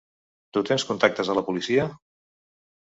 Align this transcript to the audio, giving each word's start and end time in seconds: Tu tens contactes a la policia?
Tu 0.57 0.63
tens 0.69 0.87
contactes 0.93 1.31
a 1.35 1.39
la 1.41 1.47
policia? 1.51 1.89